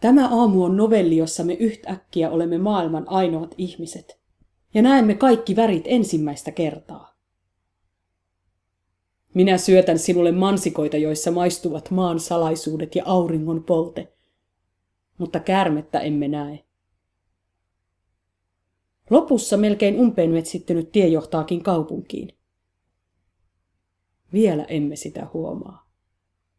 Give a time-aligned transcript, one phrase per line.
[0.00, 4.20] Tämä aamu on novelli, jossa me yhtäkkiä olemme maailman ainoat ihmiset.
[4.74, 7.14] Ja näemme kaikki värit ensimmäistä kertaa.
[9.34, 14.12] Minä syötän sinulle mansikoita, joissa maistuvat maan salaisuudet ja auringon polte.
[15.18, 16.64] Mutta käärmettä emme näe.
[19.10, 22.34] Lopussa melkein umpeen metsittynyt tie johtaakin kaupunkiin.
[24.32, 25.89] Vielä emme sitä huomaa.